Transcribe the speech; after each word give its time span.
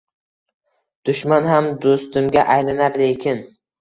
Dushman 1.09 1.49
ham 1.55 1.69
dustimga 1.85 2.47
aylanar 2.55 2.99
lekin 3.03 3.45